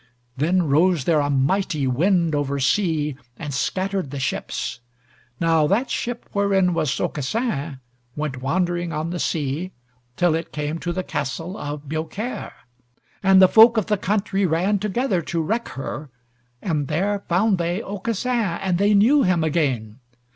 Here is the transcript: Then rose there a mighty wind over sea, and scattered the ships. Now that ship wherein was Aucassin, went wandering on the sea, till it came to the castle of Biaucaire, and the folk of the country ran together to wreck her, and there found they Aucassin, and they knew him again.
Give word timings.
Then 0.35 0.63
rose 0.67 1.03
there 1.03 1.19
a 1.19 1.29
mighty 1.29 1.85
wind 1.85 2.33
over 2.33 2.57
sea, 2.59 3.17
and 3.37 3.53
scattered 3.53 4.09
the 4.09 4.19
ships. 4.19 4.79
Now 5.39 5.67
that 5.67 5.91
ship 5.91 6.27
wherein 6.31 6.73
was 6.73 6.99
Aucassin, 6.99 7.79
went 8.15 8.41
wandering 8.41 8.91
on 8.93 9.11
the 9.11 9.19
sea, 9.19 9.73
till 10.17 10.33
it 10.33 10.51
came 10.51 10.79
to 10.79 10.91
the 10.91 11.03
castle 11.03 11.55
of 11.55 11.87
Biaucaire, 11.87 12.53
and 13.21 13.39
the 13.39 13.47
folk 13.47 13.77
of 13.77 13.85
the 13.85 13.95
country 13.97 14.43
ran 14.43 14.79
together 14.79 15.21
to 15.21 15.39
wreck 15.39 15.67
her, 15.77 16.09
and 16.63 16.87
there 16.87 17.19
found 17.29 17.59
they 17.59 17.79
Aucassin, 17.79 18.57
and 18.59 18.79
they 18.79 18.95
knew 18.95 19.21
him 19.21 19.43
again. 19.43 19.99